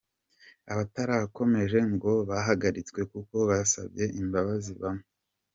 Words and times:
Abatararukomeje 0.71 1.79
ngo 1.93 2.11
bahagaritswe 2.29 2.99
kuko 3.11 3.35
basabye 3.49 4.05
imbabazi 4.21 4.73
bamwe. 4.81 5.05